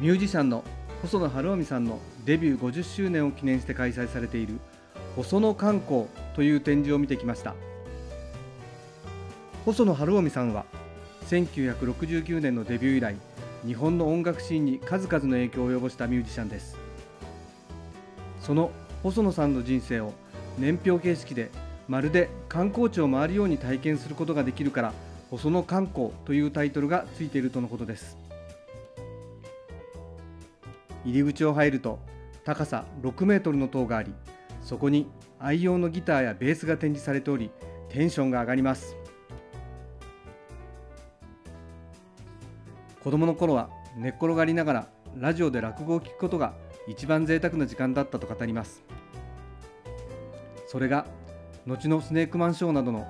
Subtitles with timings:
[0.00, 0.64] ミュージシャンの
[1.02, 4.58] 細野晴臣さんのデビュー50周年を記念して開催されている
[5.14, 7.54] 細野観光という展示を見てきました。
[9.64, 10.66] 細野晴臣さんは
[11.28, 13.16] 1969年のデビュー以来
[13.64, 16.76] 日本の音楽シーンに数々の影響を及ぼしたミュージシャンです。
[18.40, 20.12] その細野さんの人生を
[20.58, 21.50] 年表形式で
[21.88, 24.92] まるで観光地を回るように体験することができるから
[25.30, 28.23] 細野観光というタイトルがついているとのことです。
[31.04, 31.98] 入り口を入ると
[32.44, 34.12] 高さ6メートルの塔があり
[34.62, 35.06] そこに
[35.38, 37.50] 愛用のギターやベースが展示されており
[37.90, 38.96] テンションが上がります。
[43.02, 46.54] 子供の頃は寝っ転がりながらラジオで落語を聞くことが
[46.88, 48.82] 一番贅沢な時間だったと語ります。
[50.66, 51.06] それが
[51.66, 53.06] 後のスネークマンショーなどの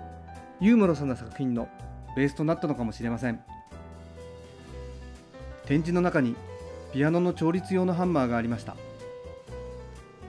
[0.61, 1.69] ユーモラスな作品の
[2.17, 3.41] ベースとなったのかもしれません。
[5.67, 6.35] 展示の中に
[6.95, 8.77] ピアノの調律用のハンマーがありました。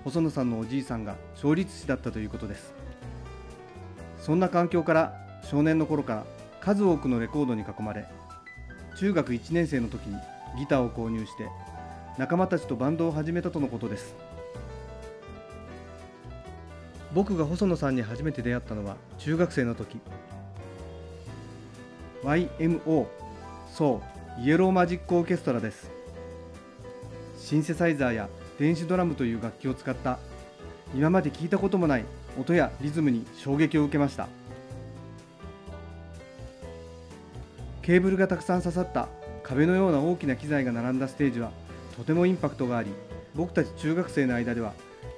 [0.04, 2.74] 細野さんのおじいさんが調律師だったということです。
[4.20, 5.14] そんな環境から
[5.44, 6.26] 少年の頃から
[6.62, 8.08] 数多くのレコードに囲まれ
[8.98, 10.16] 中学1年生の時に
[10.58, 11.48] ギターを購入して
[12.18, 14.16] 仲間たちとバンドを始めたとのことです。
[17.14, 20.00] 僕が細野さんに初めて出会ったのは中学生の時。
[22.24, 23.06] YMO
[23.72, 24.02] そ
[24.40, 25.94] うイエローマジックオーケストラです。
[27.46, 30.18] シンセサイザーや電子ドラムという楽器を使った。
[30.96, 32.06] 今まで聞いたこともない
[32.40, 34.28] 音やリズムに衝撃を受けました。
[37.84, 39.10] ケーブルがたくさん刺さった。
[39.44, 41.52] 壁のような大きな機材が並んだステージは
[41.96, 42.90] とてもインパクトがあり
[43.36, 44.74] 僕たち中学生の間では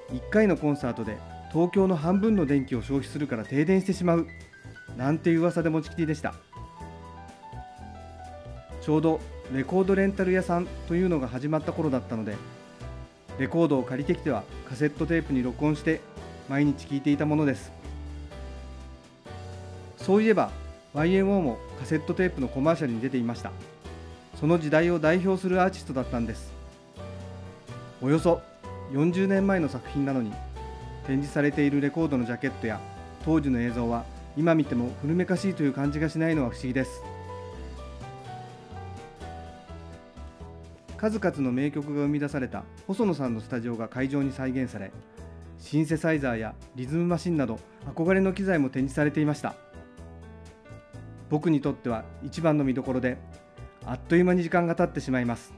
[0.09, 1.17] 1回のコンサートで
[1.53, 4.27] 東京の半分の電気を消費するから停電してしまう。
[4.97, 6.35] なんていう噂で持ちきりでした。
[8.87, 9.19] ちょうど
[9.53, 12.37] レコードレンタル屋さんというのが始まった頃だったので
[13.37, 15.99] レコードを借りてきてはカセットテープに録音して
[16.47, 17.73] 毎日聴いていたものです。
[19.97, 20.51] そういえば
[20.95, 23.51] YMO もカセットテープのコマーシャルに出ていました。
[24.39, 26.53] その時代を代表するアーティストだったんです。
[28.01, 28.39] およそ
[28.93, 30.31] 40年前の作品なのに
[31.07, 32.79] 展示されているレコードのジャケットや
[33.25, 34.05] 当時の映像は
[34.37, 37.16] 今見ても古めかしいという感じがしないのは不思議です。
[40.97, 44.91] 数々の名曲が生み出された細野さんのスタジオが会場に再現され
[45.59, 49.55] シンセサイザーやリズムマシンなど憧れの機材も展示されていました。
[51.29, 53.17] 僕にとっては一番の見どころで
[53.85, 55.53] あっという間に時間が経ってしまいます。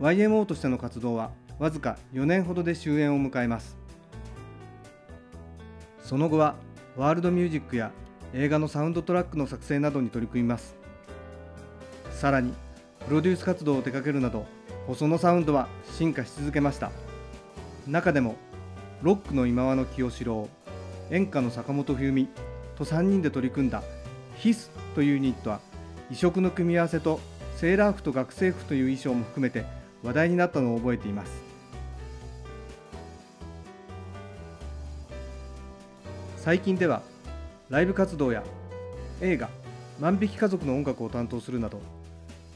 [0.00, 3.76] YMO としての活動はわずか4年ほどで終焉を迎えます。
[6.00, 6.54] その後は
[6.96, 7.92] ワールドミュージックや
[8.34, 10.76] 映画のサウンドトラックの作成などに取り組みます。
[12.16, 12.54] さらに
[13.06, 14.46] プロデュース活動を手掛けるなど
[14.86, 16.90] 細野サウンドは進化し続けました。
[17.86, 18.36] 中でも
[19.02, 20.48] ロックの今和の清志郎
[21.10, 22.28] 演歌の坂本冬美
[22.74, 23.82] と3人で取り組んだ
[24.38, 25.60] ヒスというユニットは
[26.10, 27.20] 異色の組み合わせと
[27.56, 29.66] セーラー服と学生服という衣装も含めて
[30.02, 31.32] 話題になったのを覚えています。
[36.38, 37.02] 最近では
[37.68, 38.42] ライブ活動や
[39.20, 39.50] 映画
[40.00, 41.80] 「万引き家族」の音楽を担当するなど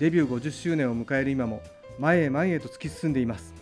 [0.01, 1.61] デビュー50周年を迎える今も
[1.99, 3.53] 前へ前へと突き進んでいます。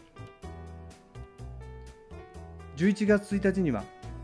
[2.76, 3.82] 11月1日には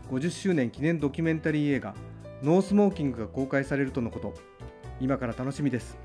[0.09, 1.93] 50周年記念ドキュメンタリー映画
[2.41, 4.33] 「ノースモーキング」が公開されるとのこと。
[5.01, 5.97] 今から楽しみです。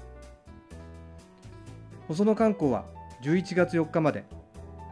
[2.09, 2.87] 細野観光は
[3.23, 4.25] 11月4日まで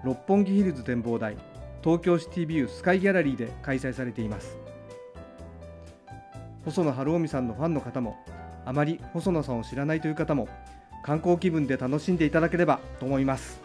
[0.04, 1.36] 六本木ヒルズ展望台
[1.82, 4.56] 東京シティビュースカイギャラリーで開催されています。
[6.64, 8.16] 細野晴臣さんのファンの方も
[8.64, 10.46] あまり細野さんを知らないという方も
[11.02, 13.60] 観光気分で楽しんでいただければと思います。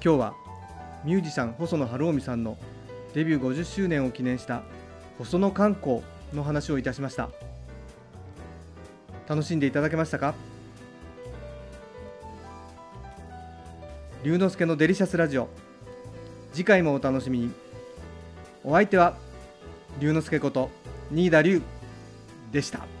[0.00, 0.34] 今日は
[1.04, 2.56] ミュージシャン細野晴臣さんの
[3.14, 4.62] デビュー50周年を記念した
[5.18, 6.02] 細野観光
[6.32, 7.30] の話をいたしました。
[9.28, 10.34] 楽しんでいただけましたか？
[14.24, 15.48] 龍之介のデリシャスラジオ。
[16.52, 17.52] 次回もお楽しみに。
[18.64, 19.16] お相手は
[20.00, 20.70] 龍之介こと
[21.12, 21.62] 新田龍
[22.50, 22.97] でした。